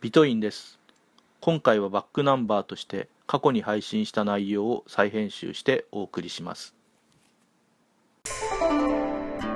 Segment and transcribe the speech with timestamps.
[0.00, 0.78] ビトインです。
[1.42, 6.74] 今回はバックナンバーとして過去に配信した内容を再編集してお送りします。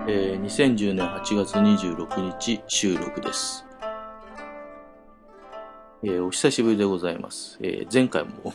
[0.07, 3.65] えー、2010年8月26日収録です。
[6.03, 7.57] えーお久しぶりでございます。
[7.63, 8.53] えー前回も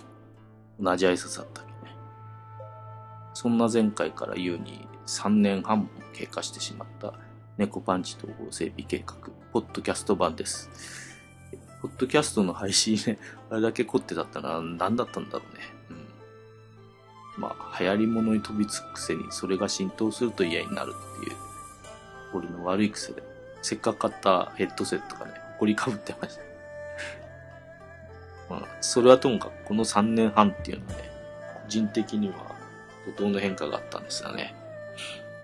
[0.79, 1.73] 同じ挨拶だったけね。
[3.33, 7.15] そんな前回から言うに3年半も経過してしまった
[7.57, 9.15] 猫パンチ統合整備計画、
[9.51, 11.08] ポッドキャスト版です。
[11.81, 13.19] ポッドキャストの配信ね、
[13.49, 15.63] あれだけ凝ってたったら何だったんだろうね。
[17.37, 17.41] うん。
[17.41, 21.37] まあ、流行り物に飛びつくくせにそれが浸透すると嫌になるっていう、
[22.33, 23.23] 俺の悪い癖で、
[23.61, 26.43] せっかく買ったヘッドセットがね、埃かぶってました。
[28.55, 31.09] まあ、それはともかくこの3年半っていうのはね、
[31.63, 32.35] 個人的には
[33.17, 34.53] 怒涛の変化があったんですがね、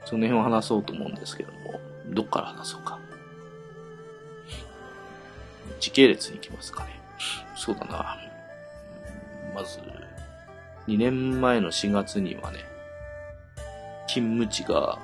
[0.03, 2.94] その辺を話そうと思うんですけども、どっから話そうか。
[5.85, 6.99] 時系列に行きますかね。
[7.55, 8.17] そうだな。
[9.53, 9.79] まず、
[10.87, 12.65] 2年前の4月にはね、
[14.07, 14.97] 勤務地が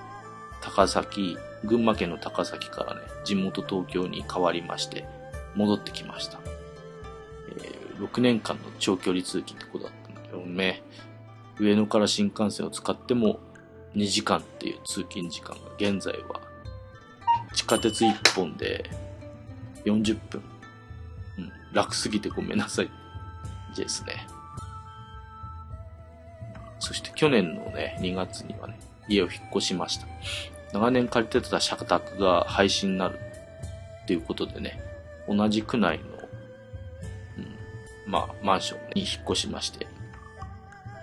[0.60, 5.06] 高崎、群馬県の高崎からね、地元東京に変わりまして、
[5.54, 6.40] 戻ってきました。
[7.64, 10.82] えー6年間の長距離通勤ってことだったんだけどね、
[11.60, 13.40] 上野から新幹線を使っても
[13.96, 16.42] 2時間っていう通勤時間が現在は
[17.54, 18.90] 地下鉄1本で
[19.86, 20.51] 40分。
[21.74, 22.90] 楽すぎてごめんなさい。
[23.76, 24.28] ですね。
[26.80, 30.08] そして去年のね、2月にはね、家を引っ越しました。
[30.74, 33.20] 長年借りてた社宅が廃止になる
[34.04, 34.82] っていうことでね、
[35.28, 36.06] 同じ区内の、
[37.38, 39.88] うん、まあ、マンションに引っ越しまして、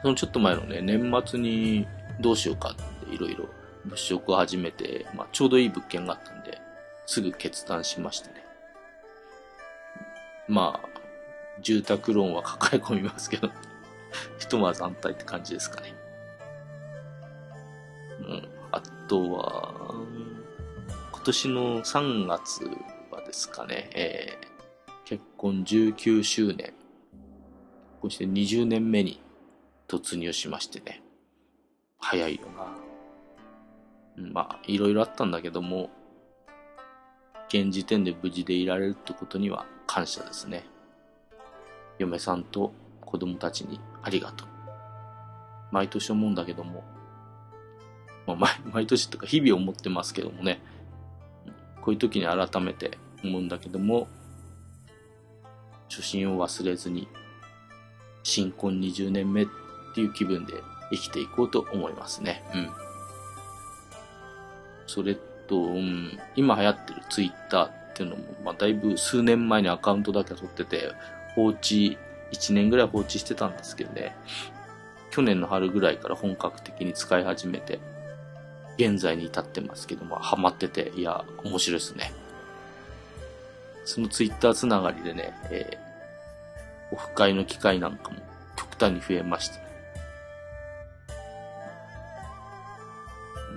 [0.02, 1.86] そのちょっと前のね、年末に
[2.20, 3.46] どうしようかっていろいろ
[3.84, 6.60] 物色を始めて、まあ、ちょうどいい物件があったんで、
[7.06, 8.37] すぐ決断しましてね。
[10.48, 10.88] まあ、
[11.62, 13.50] 住宅ローンは抱え込みますけど、
[14.38, 15.94] ひとまず安泰って感じですかね。
[18.20, 18.48] うん。
[18.72, 19.94] あとは、
[21.12, 22.64] 今年の3月
[23.10, 24.48] はですかね、えー
[25.08, 26.74] 結婚19周年。
[28.02, 29.22] こうして20年目に
[29.88, 31.02] 突入しましてね。
[31.98, 32.76] 早いよな。
[34.18, 35.88] うんまあ、いろいろあったんだけども、
[37.48, 39.64] 現時点で無事でいられるってことには
[39.98, 40.64] 感謝ですね。
[41.98, 44.48] 嫁さんと子供たちにありがとう。
[45.72, 46.84] 毎年思うんだけども、
[48.24, 50.60] まあ、毎 毎年とか日々思ってますけどもね、
[51.82, 54.06] こういう時に改めて思うんだけども、
[55.88, 57.08] 初心を忘れずに、
[58.22, 59.46] 新婚20年目っ
[59.96, 62.44] ていう気分で生きていこうと思いますね。
[62.54, 62.70] うん。
[64.86, 65.16] それ
[65.48, 70.92] と、うん、今流行ってるツイッターっていうのも、まあ、だいぶ数年前にアカウントだけ取ってて、
[71.34, 71.98] 放置、
[72.30, 74.14] 1年ぐらい放置してたんですけどね、
[75.10, 77.80] 去年の春ぐらいから本格的に使い始めて、
[78.78, 82.12] 現在に至ってますけども、ハマってて、いや、面白いですね。
[83.84, 85.88] そのツイッターつながりでね、えー
[86.90, 88.16] オフ会の機会なんかも
[88.56, 89.60] 極端に増えました。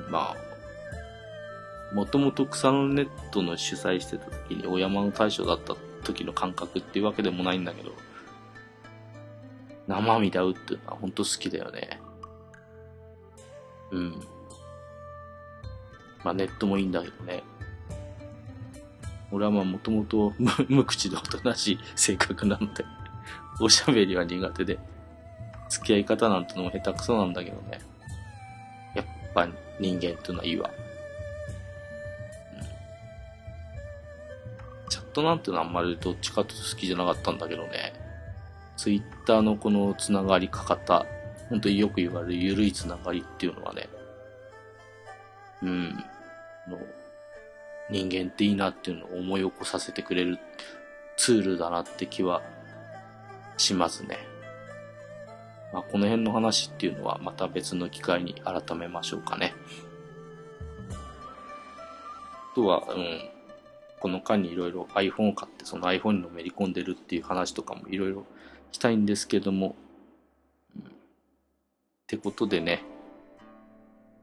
[0.10, 0.51] まあ、
[1.94, 7.92] もともと草のネットの主催してた時にお山の大将だった時の感覚っていうわけでもないんだけど、
[9.88, 12.00] 生身で会うっていうのは本当好きだよね。
[13.92, 14.12] うん。
[16.24, 17.44] まあネットもいいんだけどね。
[19.32, 20.34] 俺はまあもともと
[20.68, 22.86] 無口でおとなしい性格なので、
[23.60, 24.80] おしゃべりは苦手で、
[25.70, 27.80] 付き合い方なんてのも下手くそなんだけどね。
[28.96, 29.48] やっぱ
[29.80, 30.70] 人間っていうのはいいわ。
[35.12, 37.94] トなんてのはあんまりどっちかというと好きじゃなかったんだけどね。
[38.78, 41.06] ツイッターのこのつながり方、
[41.50, 43.90] 本当によく言われる緩いつながりっていうのはね、
[45.62, 45.90] うん、
[46.68, 46.80] の
[47.90, 50.40] 人間っていいなっていうのを思い起こさせてくれる
[51.18, 52.42] ツールだなって気は
[53.58, 54.18] しますね。
[55.74, 59.54] まあ、この辺の話っていうのはまた別の機会に改めましょうかね。
[62.52, 63.30] あとは、うん、
[64.02, 68.26] この間にいろいろ iPhone を買ってその iPhone にのめり込んでるっていう話とかもいろいろ
[68.72, 69.76] したいんですけども、
[70.76, 70.86] うんっ
[72.08, 72.84] てことでね、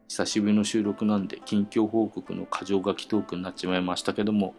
[0.09, 4.55] 久しぶりの収録なんで近況報告の過剰書きトークになっちまいましたけども、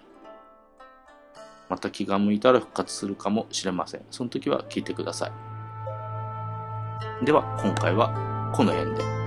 [1.67, 4.01] また気が向いたら復活するかもしれません。
[4.09, 5.27] その時は聞いてくださ
[7.21, 7.25] い。
[7.25, 9.18] では今回はこの辺で。